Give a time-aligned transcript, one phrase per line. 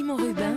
[0.00, 0.56] Simon Rubin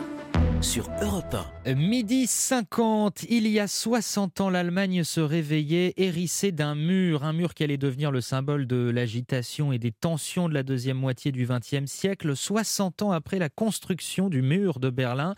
[0.61, 1.75] sur Europe 1.
[1.75, 7.53] Midi 50, il y a 60 ans, l'Allemagne se réveillait hérissée d'un mur, un mur
[7.53, 11.45] qui allait devenir le symbole de l'agitation et des tensions de la deuxième moitié du
[11.45, 15.35] XXe siècle, 60 ans après la construction du mur de Berlin.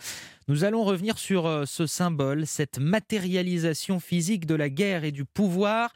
[0.47, 5.25] Nous allons revenir sur euh, ce symbole, cette matérialisation physique de la guerre et du
[5.25, 5.91] pouvoir.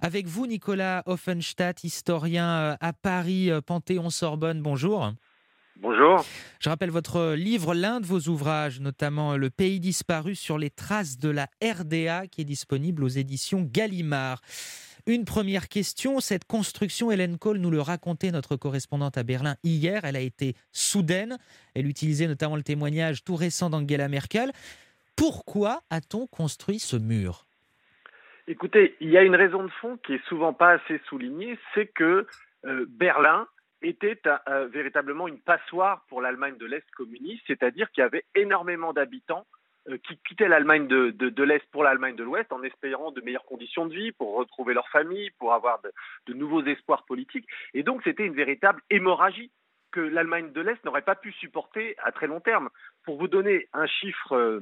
[0.00, 4.62] Avec vous, Nicolas Offenstadt, historien euh, à Paris, euh, Panthéon-Sorbonne.
[4.62, 5.12] Bonjour.
[5.80, 6.24] Bonjour.
[6.58, 11.18] Je rappelle votre livre, l'un de vos ouvrages, notamment Le pays disparu sur les traces
[11.18, 14.40] de la RDA, qui est disponible aux éditions Gallimard.
[15.06, 20.04] Une première question, cette construction, Hélène Kohl nous le racontait, notre correspondante à Berlin hier,
[20.04, 21.38] elle a été soudaine.
[21.76, 24.50] Elle utilisait notamment le témoignage tout récent d'Angela Merkel.
[25.16, 27.46] Pourquoi a-t-on construit ce mur?
[28.48, 31.86] Écoutez, il y a une raison de fond qui est souvent pas assez soulignée, c'est
[31.86, 32.26] que
[32.66, 33.46] euh, Berlin
[33.82, 34.20] était
[34.70, 39.46] véritablement une passoire pour l'Allemagne de l'Est communiste, c'est-à-dire qu'il y avait énormément d'habitants
[39.88, 43.86] euh, qui quittaient l'Allemagne de, l'Est pour l'Allemagne de l'Ouest en espérant de meilleures conditions
[43.86, 45.80] de vie, pour retrouver leur famille, pour avoir
[46.26, 47.46] de, nouveaux espoirs politiques.
[47.74, 49.50] Et donc c'était une véritable hémorragie
[49.90, 52.68] que l'Allemagne de l'Est n'aurait pas pu supporter à très long terme.
[53.04, 54.60] Pour vous donner un chiffre euh,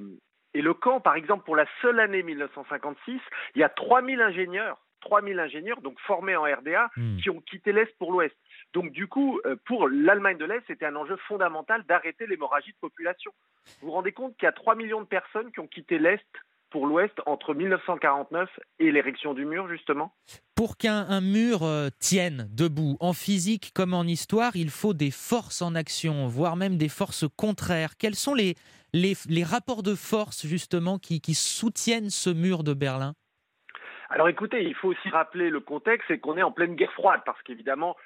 [0.54, 3.20] éloquent, par exemple, pour la seule année 1956,
[3.54, 7.18] il y a 3000 ingénieurs 3000 ingénieurs, donc formés en RDA, hmm.
[7.18, 8.34] qui ont quitté l'Est pour l'Ouest.
[8.72, 12.78] Donc du coup, euh, pour l'Allemagne de l'Est, c'était un enjeu fondamental d'arrêter l'hémorragie de
[12.80, 13.32] population.
[13.80, 16.26] Vous vous rendez compte qu'il y a 3 millions de personnes qui ont quitté l'Est
[16.70, 20.12] pour l'Ouest entre 1949 et l'érection du mur, justement?
[20.56, 25.62] Pour qu'un mur euh, tienne debout, en physique comme en histoire, il faut des forces
[25.62, 27.96] en action, voire même des forces contraires.
[27.96, 28.56] Quels sont les,
[28.92, 33.14] les, rapports de force, justement, qui soutiennent ce mur de Berlin?
[34.08, 37.22] Alors écoutez, il faut aussi rappeler le contexte, c'est qu'on est en pleine guerre froide,
[37.24, 37.96] parce qu'évidemment,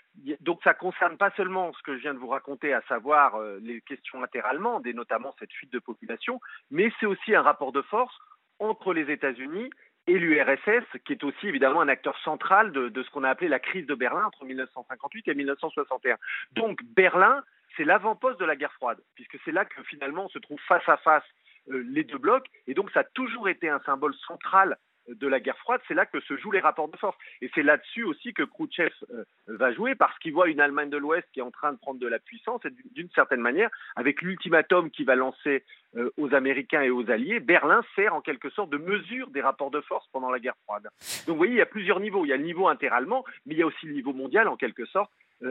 [0.41, 3.59] donc ça concerne pas seulement ce que je viens de vous raconter, à savoir euh,
[3.62, 6.41] les questions interal-allemandes et notamment cette fuite de population,
[6.71, 8.17] mais c'est aussi un rapport de force
[8.59, 9.71] entre les États-Unis
[10.06, 13.59] et l'URSS, qui est aussi évidemment un acteur central de, ce qu'on a appelé la
[13.59, 16.17] crise de Berlin entre 1958 et 1961.
[16.53, 17.43] Donc Berlin,
[17.77, 20.88] c'est l'avant-poste de la guerre froide, puisque c'est là que finalement on se trouve face
[20.88, 21.25] à face
[21.71, 24.78] euh, les deux blocs, et donc ça a toujours été un symbole central
[25.15, 27.16] de la guerre froide, c'est là que se jouent les rapports de force.
[27.41, 30.97] Et c'est là-dessus aussi que Khrouchtchev euh, va jouer, parce qu'il voit une Allemagne de
[30.97, 34.22] l'Ouest qui est en train de prendre de la puissance, et d'une certaine manière, avec
[34.22, 35.65] l'ultimatum qu'il va lancer
[35.97, 39.70] euh, aux Américains et aux Alliés, Berlin sert en quelque sorte de mesure des rapports
[39.70, 40.88] de force pendant la guerre froide.
[41.26, 42.25] Donc vous voyez, il y a plusieurs niveaux.
[42.25, 44.56] Il y a le niveau interallemand, mais il y a aussi le niveau mondial, en
[44.56, 45.10] quelque sorte,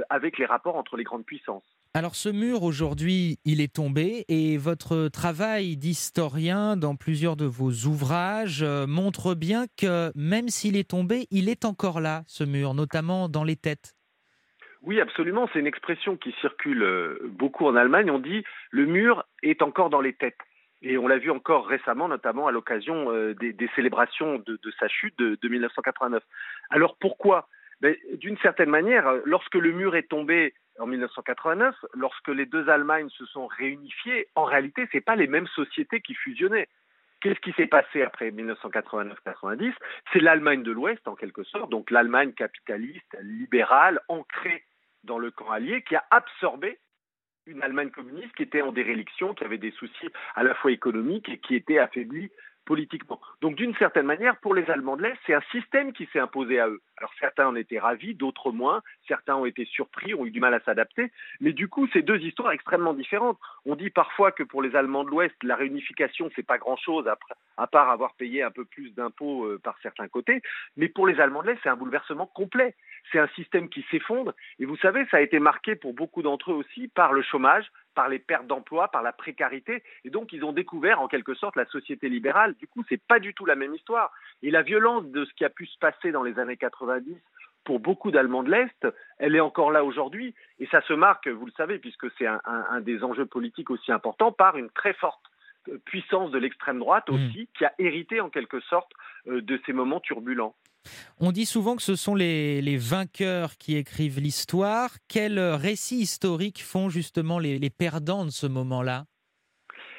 [0.10, 1.64] avec les rapports entre les grandes puissances.
[1.96, 7.72] Alors ce mur aujourd'hui, il est tombé et votre travail d'historien dans plusieurs de vos
[7.88, 12.76] ouvrages euh, montre bien que même s'il est tombé, il est encore là, ce mur,
[12.76, 13.96] notamment dans les têtes.
[14.84, 15.50] Oui, absolument.
[15.52, 18.12] C'est une expression qui circule euh, beaucoup en Allemagne.
[18.12, 20.38] On dit le mur est encore dans les têtes.
[20.84, 25.18] Et on l'a vu encore récemment, notamment à l'occasion euh, des, célébrations de, sa chute
[25.18, 26.22] de, de 1989.
[26.70, 27.50] Alors pourquoi
[27.82, 33.26] D'une certaine manière, lorsque le mur est tombé en 1989, lorsque les deux Allemagnes se
[33.26, 36.68] sont réunifiées, en réalité, ce pas les mêmes sociétés qui fusionnaient.
[37.22, 39.74] Qu'est-ce qui s'est passé après 1989-90
[40.12, 44.64] C'est l'Allemagne de l'Ouest, en quelque sorte, donc l'Allemagne capitaliste, libérale, ancrée
[45.04, 46.80] dans le camp allié, qui a absorbé
[47.46, 51.30] une Allemagne communiste qui était en déréliction, qui avait des soucis à la fois économiques
[51.30, 52.30] et qui était affaiblie
[52.70, 53.20] politiquement.
[53.42, 56.60] Donc d'une certaine manière, pour les Allemands de l'Est, c'est un système qui s'est imposé
[56.60, 56.82] à eux.
[56.98, 60.54] Alors certains en étaient ravis, d'autres moins, certains ont été surpris, ont eu du mal
[60.54, 63.40] à s'adapter, mais du coup, c'est deux histoires extrêmement différentes.
[63.66, 67.10] On dit parfois que pour les Allemands de l'Ouest, la réunification, c'est pas grand-chose,
[67.58, 70.44] à part avoir payé un peu plus d'impôts euh, par certains côtés,
[70.78, 72.76] mais pour les Allemands de l'Est, c'est un bouleversement complet.
[73.12, 76.52] C'est un système qui s'effondre, et vous savez, ça a été marqué pour beaucoup d'entre
[76.52, 77.66] eux aussi par le chômage,
[78.00, 79.84] par les pertes d'emploi, par la précarité.
[80.06, 82.56] Et donc, ils ont découvert en quelque sorte la société libérale.
[82.56, 84.14] Du coup, c'est pas du tout la même histoire.
[84.42, 87.14] Et la violence de ce qui a pu se passer dans les années 90
[87.66, 88.88] pour beaucoup d'Allemands de l'Est,
[89.18, 90.34] elle est encore là aujourd'hui.
[90.60, 94.32] Et ça se marque, vous le savez, puisque c'est un, des enjeux politiques aussi importants,
[94.32, 95.20] par une très forte
[95.84, 97.16] puissance de l'extrême droite mmh.
[97.16, 98.94] aussi, qui a hérité en quelque sorte
[99.28, 100.56] euh, de ces moments turbulents.
[101.20, 104.90] On dit souvent que ce sont les, vainqueurs qui écrivent l'histoire.
[105.08, 109.06] Quels récits historiques font justement les, perdants de ce moment-là?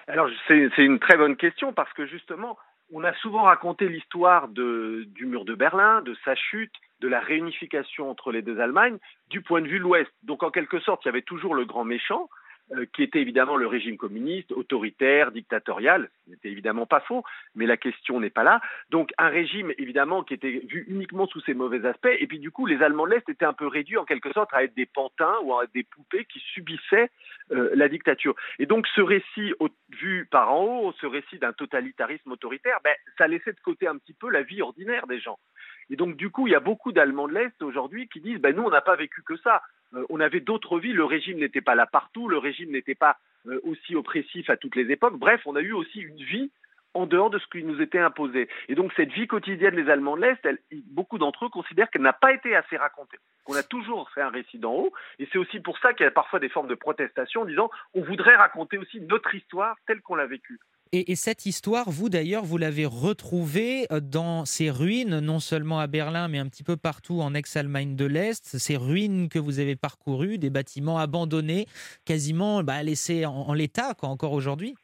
[0.08, 2.58] Alors c'est une très bonne question parce que justement,
[2.92, 8.10] on a souvent raconté l'histoire du mur de Berlin, de sa chute, de la réunification
[8.10, 8.98] entre les deux Allemagnes,
[9.28, 10.10] du point de vue de l'Ouest.
[10.22, 12.39] Donc en quelque sorte, il y avait toujours le grand méchant, euh,
[12.92, 16.10] qui était évidemment le régime communiste, autoritaire, dictatorial.
[16.24, 17.24] Ce n'était évidemment pas faux,
[17.54, 18.60] mais la question n'est pas là.
[18.90, 22.16] Donc un régime évidemment qui était vu uniquement sous ses mauvais aspects.
[22.18, 24.50] Et puis du coup, les Allemands de l'Est étaient un peu réduits en quelque sorte
[24.52, 27.10] à être des pantins ou à être des poupées qui subissaient
[27.52, 28.34] euh, la dictature.
[28.58, 29.52] Et donc ce récit
[29.90, 33.96] vu par en haut, ce récit d'un totalitarisme autoritaire, ben, ça laissait de côté un
[33.96, 35.38] petit peu la vie ordinaire des gens.
[35.90, 38.54] Et donc, du coup, il y a beaucoup d'Allemands de l'Est aujourd'hui qui disent ben,
[38.54, 39.62] nous, on n'a pas vécu que ça.
[39.94, 40.92] Euh, on avait d'autres vies.
[40.92, 42.28] Le régime n'était pas là partout.
[42.28, 45.18] Le régime n'était pas euh, aussi oppressif à toutes les époques.
[45.18, 46.50] Bref, on a eu aussi une vie
[46.94, 48.48] en dehors de ce qui nous était imposé.
[48.68, 50.48] Et donc cette vie quotidienne des Allemands de l'Est,
[50.86, 54.30] beaucoup d'entre eux considèrent qu'elle n'a pas été assez racontée, qu'on a toujours fait un
[54.30, 56.74] récit d'en haut, et c'est aussi pour ça qu'il y a parfois des formes de
[56.74, 60.58] protestation en disant on voudrait raconter aussi notre histoire telle qu'on l'a vécue.
[60.92, 65.86] Et, cette histoire, vous d'ailleurs, vous l'avez retrouvée euh, dans ces ruines, non seulement à
[65.86, 68.58] Berlin, mais un petit peu partout en ex-Allemagne de l'Est.
[68.58, 71.68] Ces ruines que vous avez parcourues, des bâtiments abandonnés,
[72.04, 74.74] quasiment bah, laissés en, en l'état, encore aujourd'hui.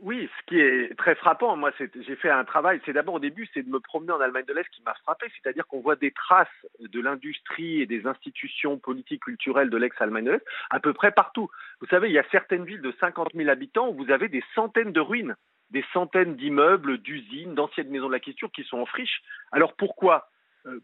[0.00, 3.48] Oui, ce qui est très frappant, moi j'ai fait un travail, c'est d'abord au début,
[3.52, 6.12] c'est de me promener en Allemagne de l'Est qui m'a frappé, c'est-à-dire qu'on voit des
[6.12, 6.46] traces
[6.78, 11.50] de l'industrie et des institutions politiques culturelles de l'ex-Allemagne de l'Est à peu près partout.
[11.80, 14.44] Vous savez, il y a certaines villes de 50 000 habitants où vous avez des
[14.54, 15.34] centaines de ruines,
[15.70, 19.20] des centaines d'immeubles, d'usines, d'anciennes maisons de la culture qui sont en friche.
[19.50, 20.30] Alors pourquoi?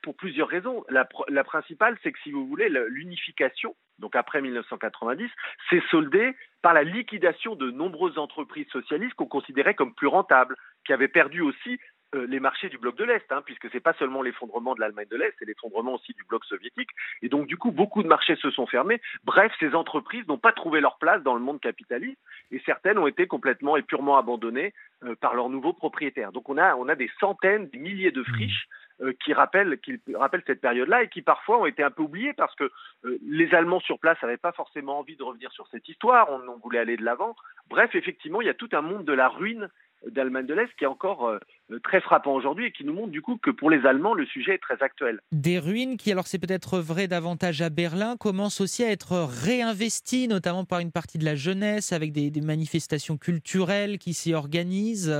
[0.02, 0.84] Pour plusieurs raisons.
[0.88, 5.30] La, principale, c'est que si vous voulez, l'unification, donc après 1990,
[5.70, 10.56] s'est soldée par la liquidation de nombreuses entreprises socialistes qu'on considérait comme plus rentables,
[10.86, 11.78] qui avaient perdu aussi
[12.14, 14.80] euh, les marchés du bloc de l'Est, hein, puisque ce n'est pas seulement l'effondrement de
[14.80, 16.90] l'Allemagne de l'Est, c'est l'effondrement aussi du bloc soviétique.
[17.22, 19.00] Et donc, du coup, beaucoup de marchés se sont fermés.
[19.24, 22.18] Bref, ces entreprises n'ont pas trouvé leur place dans le monde capitaliste
[22.50, 26.30] et certaines ont été complètement et purement abandonnées euh, par leurs nouveaux propriétaires.
[26.30, 28.83] Donc, on a, des centaines, des milliers de friches euh,
[29.24, 32.54] qui rappellent, qui rappellent cette période-là et qui parfois ont été un peu oubliés parce
[32.54, 32.70] que
[33.04, 36.56] euh, les Allemands sur place n'avaient pas forcément envie de revenir sur cette histoire, on,
[36.58, 37.34] voulait aller de l'avant.
[37.68, 39.68] Bref, effectivement, il y a tout un monde de la ruine
[40.06, 41.38] d'Allemagne de l'Est qui est encore euh,
[41.82, 44.54] très frappant aujourd'hui et qui nous montre du coup que pour les Allemands, le sujet
[44.54, 45.20] est très actuel.
[45.32, 50.28] Des ruines qui, alors c'est peut-être vrai davantage à Berlin, commencent aussi à être réinvesties,
[50.28, 55.14] notamment par une partie de la jeunesse, avec des manifestations culturelles qui s'y organisent.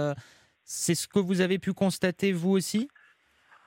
[0.65, 2.89] C'est ce que vous avez pu constater vous aussi?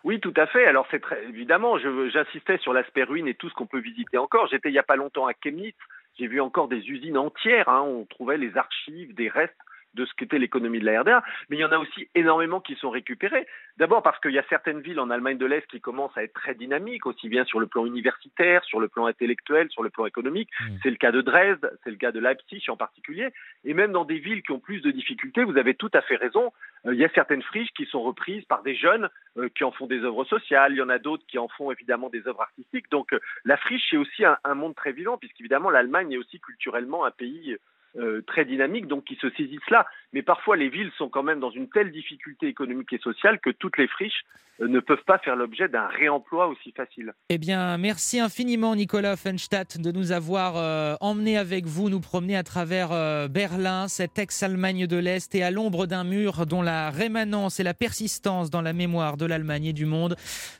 [0.07, 0.65] Oui, tout à fait.
[0.65, 4.47] Alors, c'est très évidemment, j'insistais sur l'aspect ruine et tout ce qu'on peut visiter encore.
[4.47, 5.75] J'étais il n'y a pas longtemps à Chemnitz.
[6.17, 7.67] J'ai vu encore des usines entières.
[7.67, 7.81] Hein.
[7.81, 9.59] On trouvait les archives, des restes
[9.93, 12.75] de ce qu'était l'économie de la RDA, mais il y en a aussi énormément qui
[12.75, 13.47] sont récupérés.
[13.77, 16.33] D'abord parce qu'il y a certaines villes en Allemagne de l'Est qui commencent à être
[16.33, 20.05] très dynamiques, aussi bien sur le plan universitaire, sur le plan intellectuel, sur le plan
[20.05, 20.49] économique.
[20.59, 20.65] Mmh.
[20.83, 23.29] C'est le cas de Dresde, c'est le cas de Leipzig en particulier,
[23.63, 26.15] et même dans des villes qui ont plus de difficultés, vous avez tout à fait
[26.15, 26.51] raison,
[26.85, 29.71] euh, il y a certaines friches qui sont reprises par des jeunes euh, qui en
[29.71, 32.41] font des œuvres sociales, il y en a d'autres qui en font évidemment des œuvres
[32.41, 32.89] artistiques.
[32.91, 36.39] Donc euh, la friche, c'est aussi un, un monde très vivant, puisqu'évidemment l'Allemagne est aussi
[36.39, 37.57] culturellement un pays
[37.97, 39.87] euh, très dynamiques, donc qui se saisissent là.
[40.13, 43.49] Mais parfois, les villes sont quand même dans une telle difficulté économique et sociale que
[43.49, 44.23] toutes les friches
[44.61, 47.13] euh, ne peuvent pas faire l'objet d'un réemploi aussi facile.
[47.29, 52.37] Eh bien, merci infiniment, Nicolas Offenstadt, de nous avoir euh, emmenés avec vous, nous promener
[52.37, 52.89] à travers
[53.29, 57.73] Berlin, cette ex-Allemagne de l'Est, et à l'ombre d'un mur dont la rémanence et la
[57.73, 60.15] persistance dans la mémoire de l'Allemagne et du monde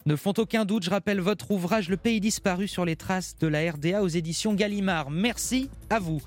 [0.06, 0.84] ne font aucun doute.
[0.84, 4.56] Je rappelle votre ouvrage Le pays disparu sur les traces de la RDA aux éditions
[4.56, 5.12] Gallimard.
[5.12, 6.16] Merci à vous.